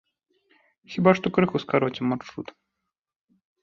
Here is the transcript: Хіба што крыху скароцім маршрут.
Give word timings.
Хіба 0.93 1.15
што 1.21 1.27
крыху 1.37 1.57
скароцім 1.67 2.05
маршрут. 2.17 2.47